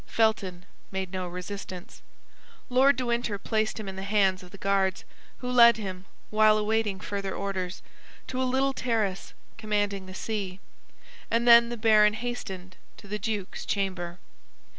[0.07, 2.01] Felton made no resistance.
[2.69, 5.05] Lord de Winter placed him in the hands of the guards,
[5.37, 7.83] who led him, while awaiting further orders,
[8.25, 10.59] to a little terrace commanding the sea;
[11.29, 14.17] and then the baron hastened to the duke's chamber.